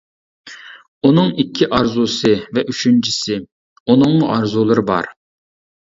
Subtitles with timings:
[1.09, 3.39] ئۇنىڭ ئىككى ئارزۇسى ۋە ئۈچىنچىسى
[3.87, 5.13] ئۇنىڭمۇ ئارزۇلىرى بار.